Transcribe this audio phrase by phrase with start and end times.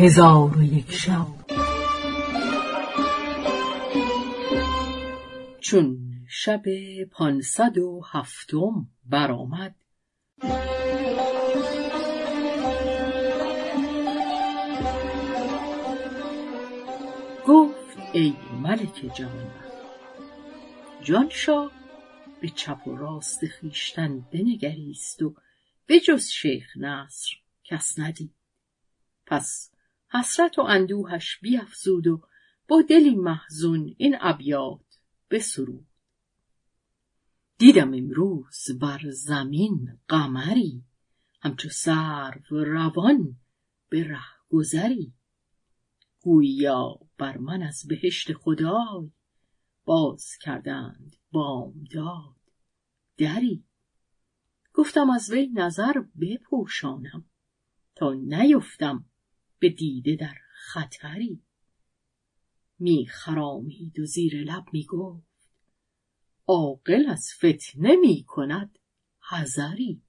[0.00, 1.26] هزار و یک شب.
[5.60, 6.62] چون شب
[7.10, 9.74] پانصد و هفتم برآمد.
[17.46, 19.50] گفت ای ملک جوان
[21.02, 21.72] جانشاه
[22.40, 25.34] به چپ و راست خویشتن بنگریست و
[25.86, 27.28] به جز شیخ نصر
[27.64, 28.34] کس ندید.
[29.26, 29.70] پس
[30.10, 32.22] حسرت و اندوهش بیافزود و
[32.68, 34.98] با دلی محزون این ابیات
[35.30, 35.86] بسرود.
[37.58, 40.84] دیدم امروز بر زمین قمری
[41.40, 43.36] همچو سرو روان
[43.88, 45.14] به ره گذری.
[46.20, 49.10] گوییا بر من از بهشت خدای
[49.84, 52.36] باز کردند بامداد
[53.18, 53.64] دری.
[54.74, 57.24] گفتم از وی نظر بپوشانم
[57.94, 59.04] تا نیفتم
[59.58, 61.42] به دیده در خطری.
[62.78, 65.28] می خرامید و زیر لب می گفت
[66.46, 68.78] عاقل از فتنه می کند
[69.30, 70.02] حذری.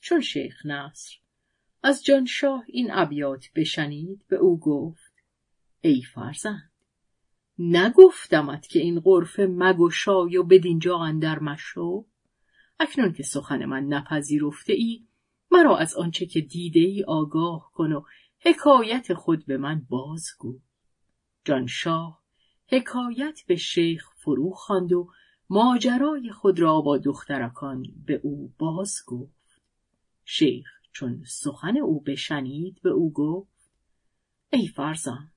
[0.00, 1.16] چون شیخ نصر
[1.82, 5.12] از جانشاه این ابیات بشنید به او گفت
[5.80, 6.70] ای فرزند
[7.58, 12.06] نگفتمت که این غرفه مگشای و بدینجا اندر مشو؟
[12.80, 15.06] اکنون که سخن من نپذیرفته ای
[15.56, 18.02] مرا از آنچه که دیده ای آگاه کن و
[18.38, 20.60] حکایت خود به من بازگو.
[21.44, 22.22] جانشاه
[22.68, 25.10] حکایت به شیخ فرو خواند و
[25.50, 29.60] ماجرای خود را با دخترکان به او باز گفت
[30.24, 33.70] شیخ چون سخن او بشنید به او گفت
[34.52, 35.32] ای فرزند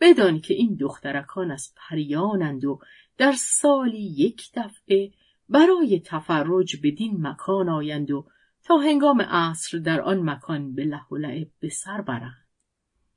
[0.00, 2.80] بدان که این دخترکان از پریانند و
[3.16, 5.12] در سالی یک دفعه
[5.48, 8.26] برای تفرج بدین مکان آیند و
[8.62, 12.48] تا هنگام عصر در آن مکان به له و به سر برند.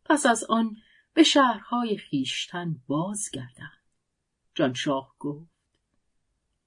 [0.06, 0.76] پس از آن
[1.14, 3.82] به شهرهای خیشتن بازگردند.
[4.56, 5.52] جانشاه گفت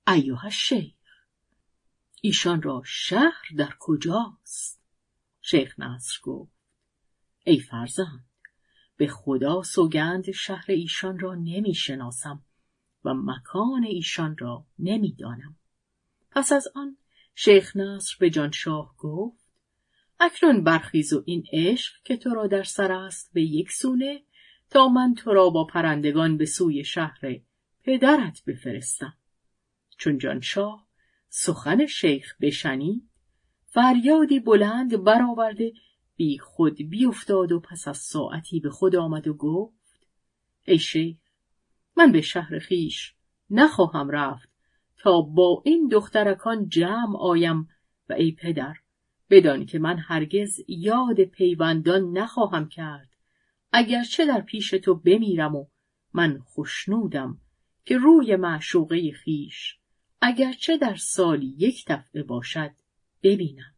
[0.06, 0.94] ایوه شیخ
[2.20, 4.82] ایشان را شهر در کجاست؟
[5.40, 6.52] شیخ نصر گفت
[7.44, 8.26] ای فرزند
[8.96, 12.44] به خدا سوگند شهر ایشان را نمی شناسم
[13.04, 15.56] و مکان ایشان را نمی دانم.
[16.30, 16.96] پس از آن
[17.34, 19.44] شیخ نصر به جانشاه گفت
[20.20, 24.22] اکنون برخیز و این عشق که تو را در سر است به یک سونه
[24.70, 27.20] تا من تو را با پرندگان به سوی شهر
[27.82, 29.14] پدرت بفرستم.
[29.98, 30.86] چون جانشاه
[31.28, 33.10] سخن شیخ بشنید
[33.66, 35.72] فریادی بلند برآورده
[36.16, 40.06] بی خود بیافتاد و پس از ساعتی به خود آمد و گفت
[40.64, 41.16] ای شیخ
[41.96, 43.14] من به شهر خیش
[43.50, 44.53] نخواهم رفت.
[45.04, 47.68] تا با این دخترکان جمع آیم
[48.08, 48.74] و ای پدر
[49.30, 53.08] بدان که من هرگز یاد پیوندان نخواهم کرد.
[53.72, 55.66] اگرچه در پیش تو بمیرم و
[56.12, 57.40] من خوشنودم
[57.84, 59.78] که روی معشوقه خیش
[60.20, 62.70] اگرچه در سالی یک دفعه باشد
[63.22, 63.74] ببینم.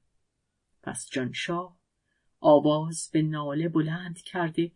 [0.82, 1.78] پس جانشاه
[2.40, 4.72] آواز به ناله بلند کرده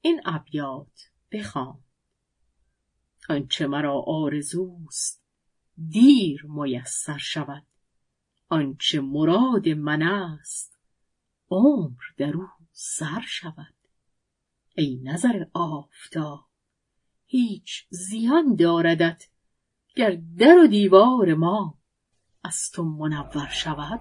[0.00, 1.80] این ابیات بخوان.
[3.28, 5.23] آنچه مرا آرزوست
[5.88, 7.62] دیر میسر شود.
[8.48, 10.78] آنچه مراد من است
[11.50, 13.74] عمر در او سر شود.
[14.76, 16.44] ای نظر آفتاب
[17.26, 19.28] هیچ زیان داردت
[19.96, 21.78] گر در و دیوار ما
[22.44, 24.00] از تو منور شود.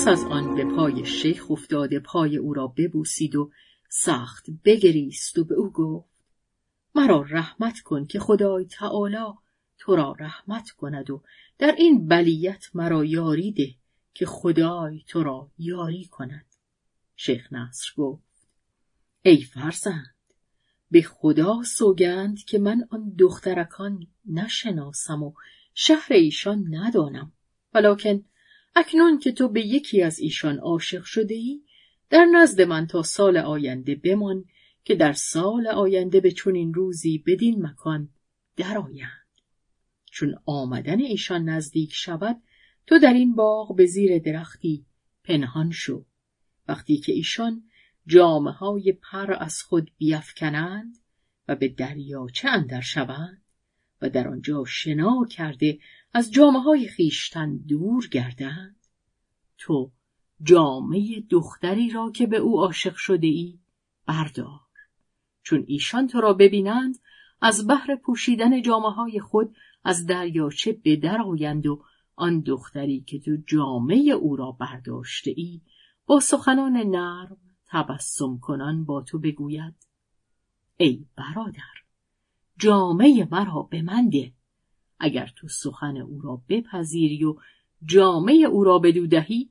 [0.00, 3.50] پس از آن به پای شیخ افتاده پای او را ببوسید و
[3.88, 6.08] سخت بگریست و به او گفت
[6.94, 9.34] مرا رحمت کن که خدای تعالی
[9.78, 11.22] تو را رحمت کند و
[11.58, 13.74] در این بلیت مرا یاری ده
[14.14, 16.46] که خدای تو را یاری کند.
[17.16, 18.48] شیخ نصر گفت
[19.22, 20.14] ای فرزند
[20.90, 25.32] به خدا سوگند که من آن دخترکان نشناسم و
[25.74, 27.32] شهر ایشان ندانم
[27.74, 28.24] ولیکن
[28.74, 31.62] اکنون که تو به یکی از ایشان عاشق شده ای
[32.10, 34.44] در نزد من تا سال آینده بمان
[34.84, 38.08] که در سال آینده به چنین روزی بدین مکان
[38.56, 39.26] درآیند.
[40.10, 42.42] چون آمدن ایشان نزدیک شود
[42.86, 44.86] تو در این باغ به زیر درختی
[45.24, 46.06] پنهان شو.
[46.68, 47.62] وقتی که ایشان
[48.06, 50.98] جامعه های پر از خود بیافکنند
[51.48, 53.42] و به دریاچه اندر شوند
[54.02, 55.78] و در آنجا شنا کرده
[56.12, 58.76] از جامعه های خیشتن دور گردند.
[59.58, 59.90] تو
[60.42, 63.58] جامعه دختری را که به او عاشق شده ای
[64.06, 64.60] بردار.
[65.42, 66.98] چون ایشان تو را ببینند
[67.40, 71.82] از بحر پوشیدن جامعه های خود از دریاچه به در آیند و
[72.16, 75.60] آن دختری که تو جامعه او را برداشته ای
[76.06, 77.36] با سخنان نرم
[77.68, 79.74] تبسم کنان با تو بگوید
[80.76, 81.80] ای برادر
[82.58, 84.32] جامعه مرا به من ده
[85.00, 87.36] اگر تو سخن او را بپذیری و
[87.84, 89.50] جامعه او را بدو دهی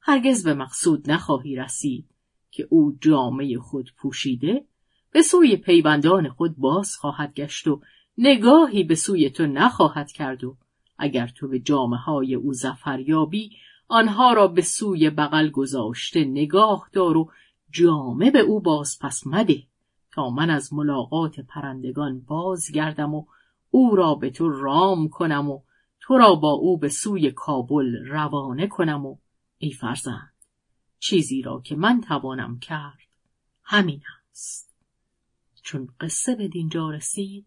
[0.00, 2.06] هرگز به مقصود نخواهی رسید
[2.50, 4.64] که او جامعه خود پوشیده
[5.12, 7.80] به سوی پیوندان خود باز خواهد گشت و
[8.18, 10.56] نگاهی به سوی تو نخواهد کرد و
[10.98, 13.50] اگر تو به جامعه های او زفر یابی
[13.88, 17.30] آنها را به سوی بغل گذاشته نگاه دار و
[17.70, 19.62] جامه به او باز پس مده
[20.12, 23.24] تا من از ملاقات پرندگان بازگردم و
[23.76, 25.60] او را به تو رام کنم و
[26.00, 29.16] تو را با او به سوی کابل روانه کنم و
[29.58, 30.32] ای فرزند
[30.98, 32.98] چیزی را که من توانم کرد
[33.62, 34.74] همین است.
[35.62, 37.46] چون قصه به دینجا رسید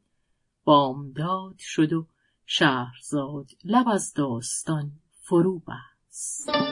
[0.64, 2.08] بامداد شد و
[2.46, 6.69] شهرزاد لب از داستان فرو بست.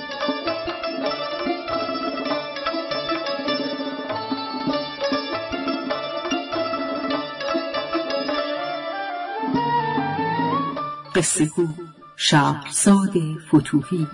[11.17, 11.67] قصه گو
[12.15, 13.13] شهرزاد
[13.47, 14.07] فتوحی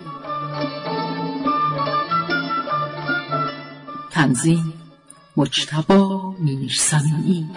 [4.11, 4.73] تنظیم
[5.38, 7.50] مجتبا میرسمی